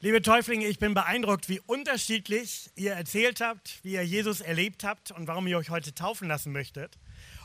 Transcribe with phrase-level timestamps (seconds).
[0.00, 5.10] Liebe Täuflinge, ich bin beeindruckt, wie unterschiedlich ihr erzählt habt, wie ihr Jesus erlebt habt
[5.10, 6.98] und warum ihr euch heute taufen lassen möchtet.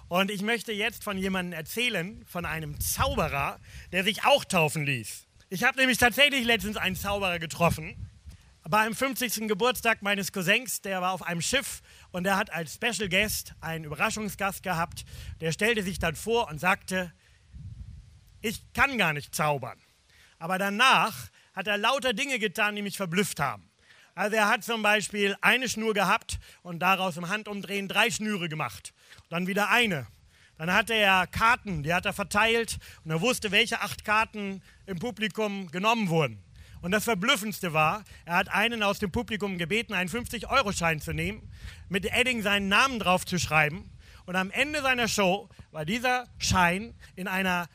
[0.09, 3.57] Und ich möchte jetzt von jemandem erzählen, von einem Zauberer,
[3.93, 5.27] der sich auch taufen ließ.
[5.49, 7.96] Ich habe nämlich tatsächlich letztens einen Zauberer getroffen.
[8.70, 9.47] Bei einem 50.
[9.47, 11.81] Geburtstag meines Cousins, der war auf einem Schiff
[12.12, 15.06] und der hat als Special Guest einen Überraschungsgast gehabt.
[15.40, 17.13] Der stellte sich dann vor und sagte,
[18.41, 19.80] ich kann gar nicht zaubern.
[20.38, 23.70] Aber danach hat er lauter Dinge getan, die mich verblüfft haben.
[24.16, 28.94] Also er hat zum Beispiel eine Schnur gehabt und daraus im Handumdrehen drei Schnüre gemacht.
[29.30, 30.08] Dann wieder eine.
[30.58, 35.00] Dann hatte er Karten, die hat er verteilt und er wusste, welche acht Karten im
[35.00, 36.44] Publikum genommen wurden.
[36.82, 41.50] Und das Verblüffendste war, er hat einen aus dem Publikum gebeten, einen 50-Euro-Schein zu nehmen,
[41.90, 43.90] mit Edding seinen Namen drauf zu schreiben.
[44.26, 47.70] Und am Ende seiner Show war dieser Schein in einer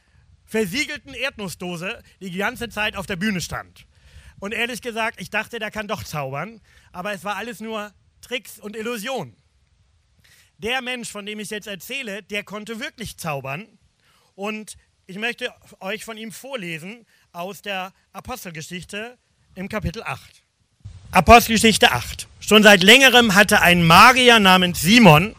[0.46, 3.86] versiegelten Erdnussdose die die ganze Zeit auf der Bühne stand.
[4.38, 6.60] Und ehrlich gesagt, ich dachte, der kann doch zaubern,
[6.92, 9.36] aber es war alles nur Tricks und Illusionen.
[10.58, 13.66] Der Mensch, von dem ich jetzt erzähle, der konnte wirklich zaubern.
[14.34, 19.18] Und ich möchte euch von ihm vorlesen aus der Apostelgeschichte
[19.54, 20.42] im Kapitel 8.
[21.10, 22.26] Apostelgeschichte 8.
[22.40, 25.34] Schon seit längerem hatte ein Magier namens Simon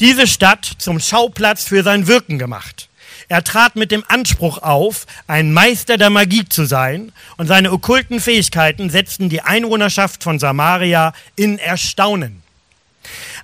[0.00, 2.88] diese Stadt zum Schauplatz für sein Wirken gemacht.
[3.28, 8.20] Er trat mit dem Anspruch auf, ein Meister der Magie zu sein, und seine okkulten
[8.20, 12.42] Fähigkeiten setzten die Einwohnerschaft von Samaria in Erstaunen.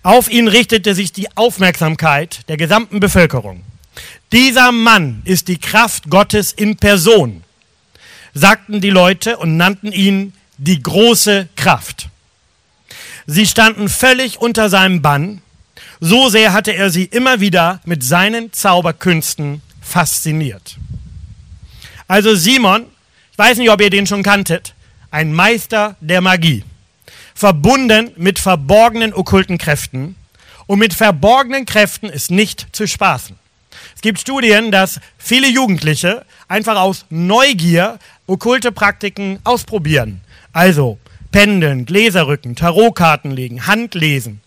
[0.03, 3.65] Auf ihn richtete sich die Aufmerksamkeit der gesamten Bevölkerung.
[4.33, 7.43] Dieser Mann ist die Kraft Gottes in Person,
[8.35, 12.09] sagten die Leute und nannten ihn die große Kraft.
[13.27, 15.43] Sie standen völlig unter seinem Bann,
[16.01, 20.77] so sehr hatte er sie immer wieder mit seinen Zauberkünsten fasziniert.
[22.07, 22.87] Also Simon,
[23.33, 24.75] ich weiß nicht, ob ihr den schon kanntet,
[25.11, 26.65] ein Meister der Magie,
[27.35, 30.17] verbunden mit verborgenen okkulten Kräften.
[30.67, 33.37] Und mit verborgenen Kräften ist nicht zu spaßen.
[33.95, 40.21] Es gibt Studien, dass viele Jugendliche einfach aus Neugier okkulte Praktiken ausprobieren.
[40.53, 40.99] Also
[41.33, 44.41] Pendeln, Gläserrücken, Tarotkarten legen, Handlesen.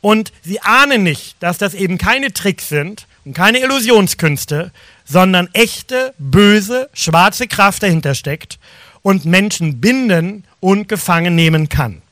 [0.00, 4.72] Und sie ahnen nicht, dass das eben keine Tricks sind, und keine Illusionskünste,
[5.04, 8.58] sondern echte, böse, schwarze Kraft dahinter steckt
[9.02, 12.02] und Menschen binden und gefangen nehmen kann.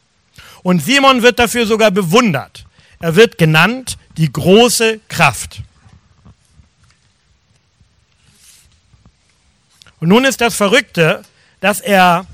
[0.63, 2.67] Und Simon wird dafür sogar bewundert.
[3.01, 5.63] Er wird genannt die große Kraft.
[10.01, 11.23] Und nun ist das Verrückte,
[11.61, 12.27] dass er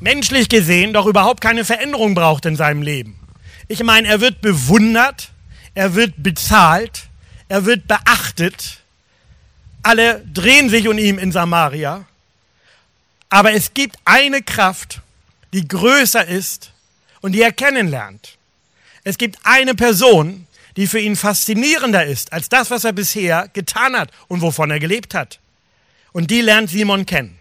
[0.00, 3.16] menschlich gesehen doch überhaupt keine Veränderung braucht in seinem Leben.
[3.68, 5.30] Ich meine, er wird bewundert,
[5.74, 7.04] er wird bezahlt,
[7.48, 8.80] er wird beachtet.
[9.82, 12.04] Alle drehen sich um ihn in Samaria.
[13.28, 15.00] Aber es gibt eine Kraft,
[15.52, 16.72] die größer ist
[17.20, 18.36] und die er kennenlernt.
[19.04, 23.96] Es gibt eine Person, die für ihn faszinierender ist als das, was er bisher getan
[23.96, 25.38] hat und wovon er gelebt hat.
[26.12, 27.38] Und die lernt Simon kennen.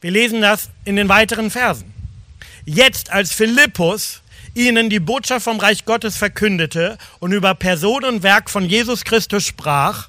[0.00, 1.92] Wir lesen das in den weiteren Versen.
[2.64, 4.22] Jetzt, als Philippus
[4.54, 9.46] ihnen die Botschaft vom Reich Gottes verkündete und über Person und Werk von Jesus Christus
[9.46, 10.08] sprach,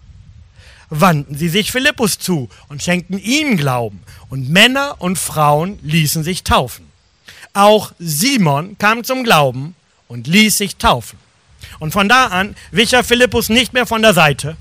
[0.89, 4.01] wandten sie sich Philippus zu und schenkten ihm Glauben.
[4.29, 6.87] Und Männer und Frauen ließen sich taufen.
[7.53, 9.75] Auch Simon kam zum Glauben
[10.07, 11.17] und ließ sich taufen.
[11.79, 14.57] Und von da an wich er Philippus nicht mehr von der Seite.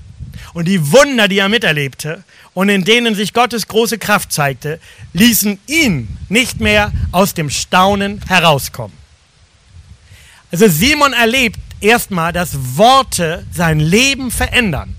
[0.53, 2.23] Und die Wunder, die er miterlebte
[2.53, 4.79] und in denen sich Gottes große Kraft zeigte,
[5.13, 9.02] ließen ihn nicht mehr aus dem Staunen herauskommen.
[10.53, 14.95] Also Simon erlebt erstmal, dass Worte sein Leben verändern.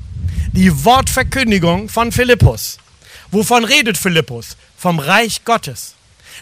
[0.51, 2.79] Die Wortverkündigung von Philippus.
[3.31, 4.57] Wovon redet Philippus?
[4.77, 5.95] Vom Reich Gottes.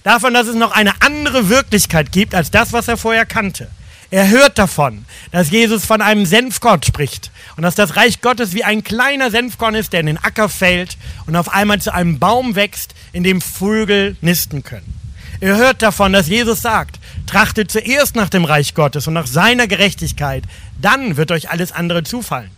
[0.03, 3.69] Davon, dass es noch eine andere Wirklichkeit gibt als das, was er vorher kannte.
[4.11, 8.65] Er hört davon, dass Jesus von einem Senfkorn spricht und dass das Reich Gottes wie
[8.65, 10.97] ein kleiner Senfkorn ist, der in den Acker fällt
[11.27, 15.02] und auf einmal zu einem Baum wächst, in dem Vögel nisten können.
[15.43, 19.67] Er hört davon, dass Jesus sagt, trachtet zuerst nach dem Reich Gottes und nach seiner
[19.67, 20.45] Gerechtigkeit,
[20.81, 22.53] dann wird euch alles andere zufallen.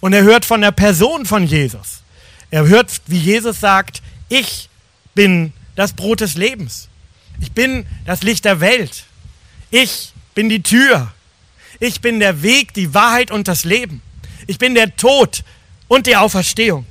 [0.00, 2.02] Und er hört von der Person von Jesus.
[2.50, 4.68] Er hört, wie Jesus sagt, ich
[5.14, 6.90] bin das Brot des Lebens.
[7.40, 9.04] Ich bin das Licht der Welt.
[9.70, 11.10] Ich bin die Tür.
[11.78, 14.02] Ich bin der Weg, die Wahrheit und das Leben.
[14.46, 15.42] Ich bin der Tod
[15.88, 16.84] und die Auferstehung.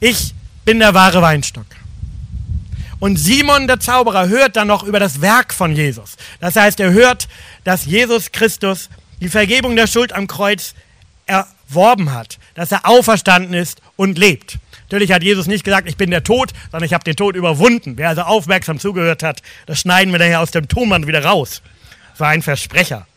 [0.00, 0.34] Ich
[0.64, 1.66] bin der wahre Weinstock.
[3.02, 6.16] Und Simon der Zauberer hört dann noch über das Werk von Jesus.
[6.38, 7.26] Das heißt, er hört,
[7.64, 8.90] dass Jesus Christus
[9.20, 10.76] die Vergebung der Schuld am Kreuz
[11.26, 14.58] erworben hat, dass er auferstanden ist und lebt.
[14.82, 17.94] Natürlich hat Jesus nicht gesagt, ich bin der Tod, sondern ich habe den Tod überwunden.
[17.96, 21.60] Wer also aufmerksam zugehört hat, das schneiden wir daher aus dem Tonband wieder raus.
[22.12, 23.08] Das war ein Versprecher.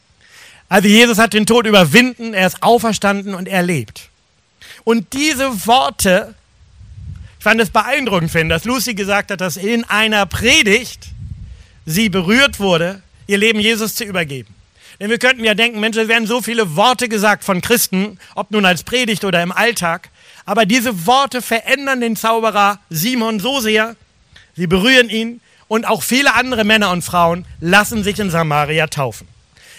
[0.68, 4.10] Also Jesus hat den Tod überwinden, er ist auferstanden und er lebt.
[4.84, 6.34] Und diese Worte,
[7.46, 11.10] fand es beeindruckend, finden, dass Lucy gesagt hat, dass in einer Predigt
[11.86, 14.52] sie berührt wurde, ihr Leben Jesus zu übergeben.
[15.00, 18.50] Denn wir könnten ja denken, Mensch, es werden so viele Worte gesagt von Christen, ob
[18.50, 20.10] nun als Predigt oder im Alltag.
[20.46, 23.96] Aber diese Worte verändern den Zauberer Simon so sehr,
[24.56, 29.28] sie berühren ihn und auch viele andere Männer und Frauen lassen sich in Samaria taufen.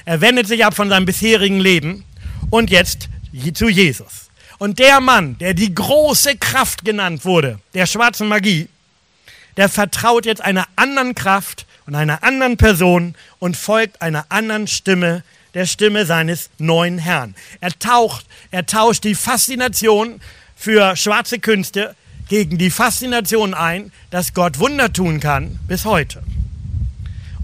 [0.04, 2.04] Er wendet sich ab von seinem bisherigen Leben
[2.50, 3.08] und jetzt
[3.54, 4.25] zu Jesus.
[4.58, 8.68] Und der Mann, der die große Kraft genannt wurde, der schwarzen Magie,
[9.56, 15.22] der vertraut jetzt einer anderen Kraft und einer anderen Person und folgt einer anderen Stimme,
[15.54, 17.34] der Stimme seines neuen Herrn.
[17.60, 20.20] Er taucht, er tauscht die Faszination
[20.54, 21.94] für schwarze Künste
[22.28, 26.22] gegen die Faszination ein, dass Gott Wunder tun kann bis heute.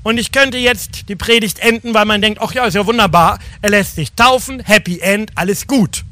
[0.03, 3.39] Und ich könnte jetzt die Predigt enden, weil man denkt, ach ja, ist ja wunderbar,
[3.63, 6.05] er lässt sich taufen, Happy End, alles gut.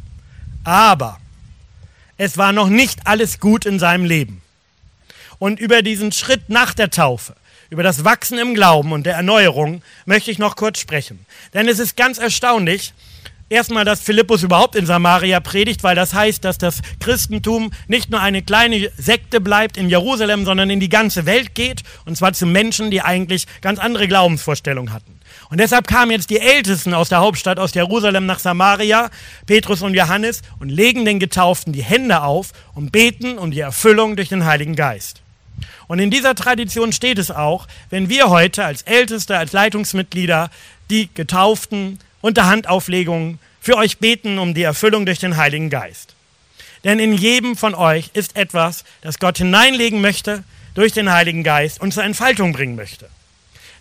[0.64, 1.18] Aber
[2.16, 4.42] es war noch nicht alles gut in seinem Leben.
[5.38, 7.34] Und über diesen Schritt nach der Taufe,
[7.70, 11.24] über das Wachsen im Glauben und der Erneuerung möchte ich noch kurz sprechen.
[11.54, 12.92] Denn es ist ganz erstaunlich,
[13.48, 18.20] erstmal, dass Philippus überhaupt in Samaria predigt, weil das heißt, dass das Christentum nicht nur
[18.20, 22.46] eine kleine Sekte bleibt in Jerusalem, sondern in die ganze Welt geht, und zwar zu
[22.46, 25.19] Menschen, die eigentlich ganz andere Glaubensvorstellungen hatten.
[25.50, 29.10] Und deshalb kamen jetzt die Ältesten aus der Hauptstadt, aus Jerusalem nach Samaria,
[29.46, 34.14] Petrus und Johannes, und legen den Getauften die Hände auf und beten um die Erfüllung
[34.14, 35.22] durch den Heiligen Geist.
[35.88, 40.50] Und in dieser Tradition steht es auch, wenn wir heute als Älteste, als Leitungsmitglieder
[40.88, 46.14] die Getauften unter Handauflegungen für euch beten um die Erfüllung durch den Heiligen Geist.
[46.84, 50.44] Denn in jedem von euch ist etwas, das Gott hineinlegen möchte
[50.74, 53.08] durch den Heiligen Geist und zur Entfaltung bringen möchte.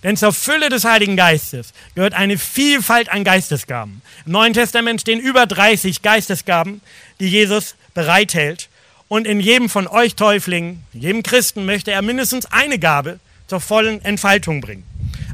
[0.04, 4.02] Denn zur Fülle des Heiligen Geistes gehört eine Vielfalt an Geistesgaben.
[4.26, 6.82] Im Neuen Testament stehen über 30 Geistesgaben,
[7.20, 8.70] die Jesus bereithält
[9.10, 14.04] und in jedem von euch Täuflingen, jedem Christen möchte er mindestens eine Gabe zur vollen
[14.06, 14.84] Entfaltung bringen.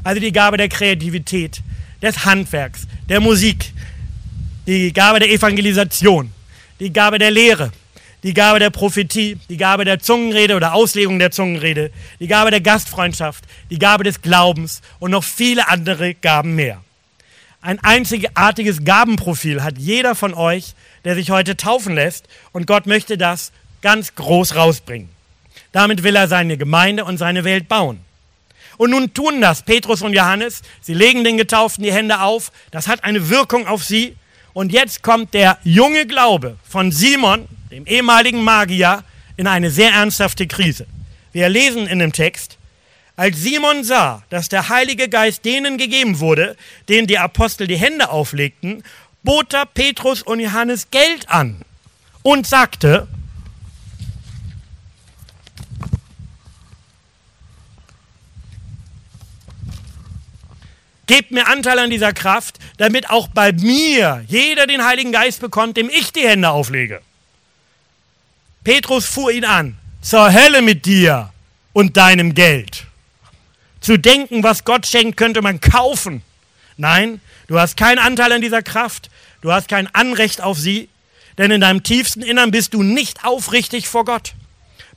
[0.02, 1.60] Also die Gabe der Kreativität,
[2.02, 3.72] des Handwerks, der Musik,
[4.66, 6.32] die Gabe der Evangelisation,
[6.80, 7.72] die Gabe der Lehre,
[8.26, 12.60] die Gabe der Prophetie, die Gabe der Zungenrede oder Auslegung der Zungenrede, die Gabe der
[12.60, 16.82] Gastfreundschaft, die Gabe des Glaubens und noch viele andere Gaben mehr.
[17.60, 20.74] Ein einzigartiges Gabenprofil hat jeder von euch,
[21.04, 25.08] der sich heute taufen lässt und Gott möchte das ganz groß rausbringen.
[25.70, 28.00] Damit will er seine Gemeinde und seine Welt bauen.
[28.76, 30.62] Und nun tun das Petrus und Johannes.
[30.80, 32.50] Sie legen den Getauften die Hände auf.
[32.72, 34.16] Das hat eine Wirkung auf sie.
[34.52, 37.46] Und jetzt kommt der junge Glaube von Simon,
[37.76, 39.04] dem ehemaligen Magier,
[39.36, 40.86] in eine sehr ernsthafte Krise.
[41.32, 42.56] Wir lesen in dem Text,
[43.16, 46.56] als Simon sah, dass der Heilige Geist denen gegeben wurde,
[46.88, 48.82] denen die Apostel die Hände auflegten,
[49.22, 51.60] bot er Petrus und Johannes Geld an
[52.22, 53.08] und sagte,
[61.06, 65.76] Gebt mir Anteil an dieser Kraft, damit auch bei mir jeder den Heiligen Geist bekommt,
[65.76, 67.00] dem ich die Hände auflege.
[68.66, 69.76] Petrus fuhr ihn an.
[70.02, 71.30] Zur Hölle mit dir
[71.72, 72.86] und deinem Geld.
[73.80, 76.22] Zu denken, was Gott schenkt, könnte man kaufen.
[76.76, 79.08] Nein, du hast keinen Anteil an dieser Kraft.
[79.40, 80.88] Du hast kein Anrecht auf sie.
[81.38, 84.34] Denn in deinem tiefsten Innern bist du nicht aufrichtig vor Gott.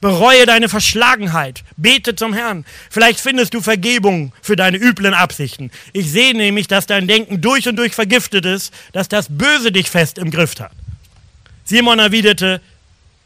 [0.01, 1.63] Bereue deine Verschlagenheit.
[1.77, 2.65] Bete zum Herrn.
[2.89, 5.69] Vielleicht findest du Vergebung für deine üblen Absichten.
[5.93, 9.91] Ich sehe nämlich, dass dein Denken durch und durch vergiftet ist, dass das Böse dich
[9.91, 10.71] fest im Griff hat.
[11.65, 12.61] Simon erwiderte,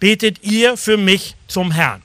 [0.03, 2.01] betet ihr für mich zum Herrn.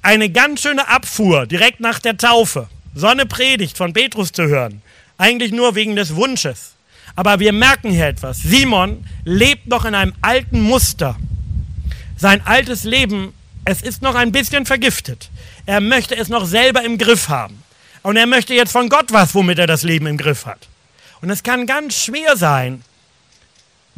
[0.00, 2.66] Eine ganz schöne Abfuhr direkt nach der Taufe.
[2.94, 4.80] So Predigt von Petrus zu hören.
[5.18, 6.72] Eigentlich nur wegen des Wunsches.
[7.14, 8.38] Aber wir merken hier etwas.
[8.38, 11.14] Simon lebt noch in einem alten Muster
[12.16, 13.34] sein altes Leben,
[13.66, 15.28] es ist noch ein bisschen vergiftet.
[15.66, 17.62] Er möchte es noch selber im Griff haben.
[18.02, 20.68] Und er möchte jetzt von Gott was, womit er das Leben im Griff hat.
[21.20, 22.82] Und es kann ganz schwer sein.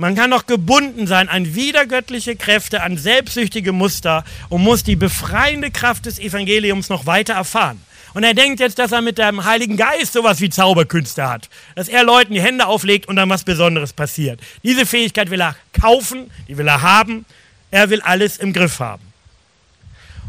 [0.00, 5.70] Man kann noch gebunden sein an wiedergöttliche Kräfte, an selbstsüchtige Muster und muss die befreiende
[5.70, 7.78] Kraft des Evangeliums noch weiter erfahren.
[8.14, 11.50] Und er denkt jetzt, dass er mit dem Heiligen Geist sowas wie Zauberkünste hat.
[11.74, 14.40] Dass er Leuten die Hände auflegt und dann was Besonderes passiert.
[14.62, 17.26] Diese Fähigkeit will er kaufen, die will er haben
[17.70, 19.02] er will alles im Griff haben.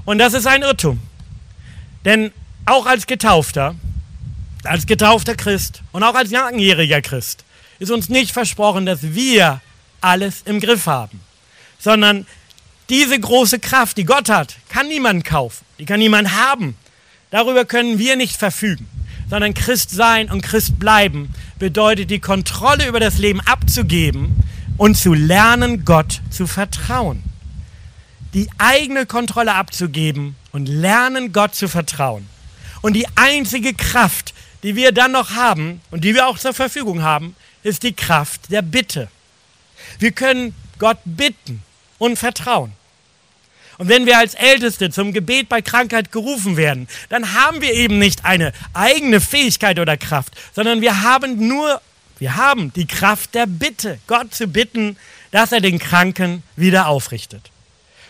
[0.04, 1.00] Und das ist ein Irrtum.
[2.04, 2.34] Denn
[2.66, 3.75] auch als Getaufter,
[4.66, 7.46] als getaufter Christ und auch als langjähriger Christ
[7.82, 9.62] ist uns nicht versprochen, dass wir
[10.00, 11.20] alles im Griff haben,
[11.80, 12.26] sondern
[12.92, 16.76] Diese große Kraft, die Gott hat, kann niemand kaufen, die kann niemand haben.
[17.30, 18.86] Darüber können wir nicht verfügen,
[19.30, 24.36] sondern Christ sein und Christ bleiben bedeutet die Kontrolle über das Leben abzugeben
[24.76, 27.24] und zu lernen, Gott zu vertrauen.
[28.34, 32.28] Die eigene Kontrolle abzugeben und lernen, Gott zu vertrauen.
[32.82, 34.34] Und die einzige Kraft,
[34.64, 38.51] die wir dann noch haben und die wir auch zur Verfügung haben, ist die Kraft
[38.51, 39.10] der Bitte.
[40.00, 41.63] Wir können Gott bitten
[41.98, 42.74] und vertrauen.
[43.77, 47.98] Und wenn wir als Älteste zum Gebet bei Krankheit gerufen werden, dann haben wir eben
[47.98, 51.82] nicht eine eigene Fähigkeit oder Kraft, sondern wir haben nur,
[52.20, 54.98] wir haben die Kraft der Bitte, Gott zu bitten,
[55.32, 57.50] dass er den Kranken wieder aufrichtet.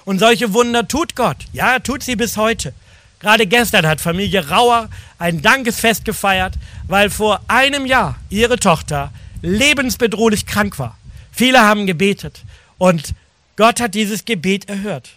[0.03, 1.37] Und solche Wunder tut Gott.
[1.53, 2.73] Ja, tut sie bis heute.
[3.19, 4.89] Gerade gestern hat Familie Rauer
[5.19, 6.55] ein Dankesfest gefeiert,
[6.87, 10.97] weil vor einem Jahr ihre Tochter lebensbedrohlich krank war.
[11.31, 12.43] Viele haben gebetet
[12.77, 13.13] und
[13.55, 15.11] Gott hat dieses Gebet erhört.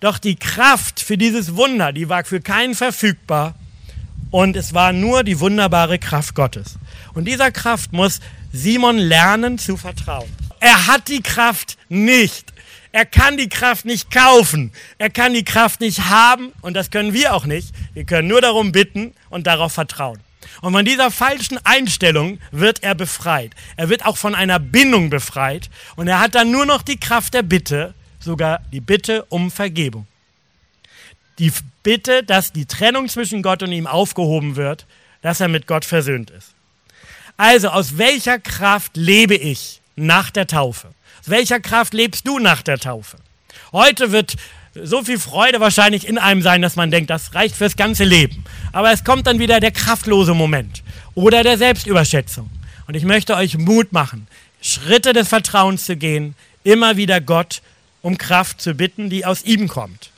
[0.00, 3.54] Doch die Kraft für dieses Wunder, die war für keinen verfügbar
[4.30, 6.76] und es war nur die wunderbare Kraft Gottes.
[7.14, 8.20] Und dieser Kraft muss
[8.52, 10.28] Simon lernen zu vertrauen.
[10.60, 12.52] Er hat die Kraft nicht.
[12.92, 14.72] Er kann die Kraft nicht kaufen.
[14.98, 17.74] Er kann die Kraft nicht haben und das können wir auch nicht.
[17.92, 20.20] Wir können nur darum bitten und darauf vertrauen.
[20.60, 23.52] Und von dieser falschen Einstellung wird er befreit.
[23.76, 27.34] Er wird auch von einer Bindung befreit und er hat dann nur noch die Kraft
[27.34, 30.06] der Bitte, sogar die Bitte um Vergebung.
[31.38, 34.86] Die Bitte, dass die Trennung zwischen Gott und ihm aufgehoben wird,
[35.22, 36.54] dass er mit Gott versöhnt ist.
[37.36, 40.94] Also, aus welcher Kraft lebe ich nach der Taufe?
[41.26, 43.16] welcher Kraft lebst du nach der Taufe?
[43.72, 44.36] Heute wird
[44.74, 48.44] so viel Freude wahrscheinlich in einem sein, dass man denkt, das reicht fürs ganze Leben.
[48.72, 50.82] Aber es kommt dann wieder der kraftlose Moment
[51.14, 52.50] oder der Selbstüberschätzung.
[52.86, 54.26] Und ich möchte euch Mut machen,
[54.60, 57.62] Schritte des Vertrauens zu gehen, immer wieder Gott
[58.02, 60.10] um Kraft zu bitten, die aus ihm kommt.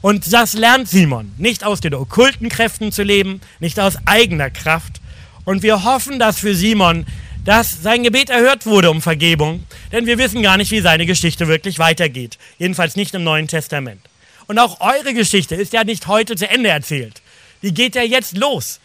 [0.00, 5.00] Und das lernt Simon, nicht aus den okkulten Kräften zu leben, nicht aus eigener Kraft.
[5.44, 7.04] Und wir hoffen, dass für Simon
[7.44, 11.46] dass sein Gebet erhört wurde um Vergebung, denn wir wissen gar nicht, wie seine Geschichte
[11.46, 12.36] wirklich weitergeht.
[12.58, 14.00] Jedenfalls nicht im Neuen Testament.
[14.48, 17.22] Und auch eure Geschichte ist ja nicht heute zu Ende erzählt.
[17.62, 18.80] Die geht ja jetzt los.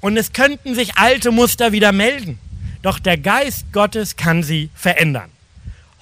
[0.00, 2.38] Und es könnten sich alte Muster wieder melden.
[2.80, 5.30] Doch der Geist Gottes kann sie verändern.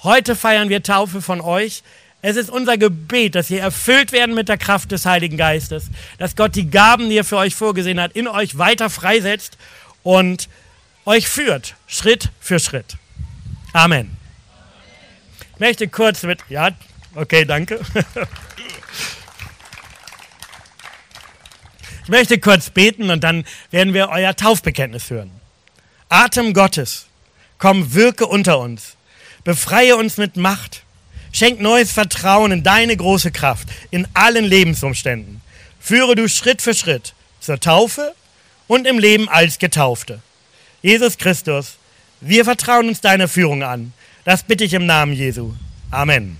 [0.04, 1.82] Heute feiern wir Taufe von euch.
[2.22, 6.36] Es ist unser Gebet, dass ihr erfüllt werden mit der Kraft des Heiligen Geistes, dass
[6.36, 9.58] Gott die Gaben, die er für euch vorgesehen hat, in euch weiter freisetzt
[10.04, 10.48] und
[11.04, 12.96] euch führt, Schritt für Schritt.
[13.72, 14.16] Amen.
[15.56, 16.70] Ich möchte kurz mit, ja,
[17.14, 17.80] okay, danke.
[22.02, 25.30] Ich möchte kurz beten und dann werden wir euer Taufbekenntnis hören.
[26.08, 27.06] Atem Gottes,
[27.58, 28.96] komm, wirke unter uns.
[29.42, 30.82] Befreie uns mit Macht.
[31.32, 35.40] Schenk neues Vertrauen in deine große Kraft in allen Lebensumständen.
[35.80, 38.14] Führe du Schritt für Schritt zur Taufe
[38.68, 40.20] und im Leben als Getaufte.
[40.82, 41.76] Jesus Christus,
[42.20, 43.92] wir vertrauen uns deiner Führung an.
[44.26, 45.52] Das bitte ich im Namen Jesu.
[45.92, 46.36] Amen.